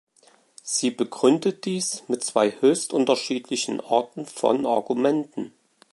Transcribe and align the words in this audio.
Sie 0.63 0.89
begründet 0.89 1.65
dies 1.65 2.05
mit 2.07 2.23
zwei 2.23 2.59
höchst 2.59 2.91
unterschiedlichen 2.91 3.79
Arten 3.79 4.25
von 4.25 4.65
Argumenten. 4.65 5.53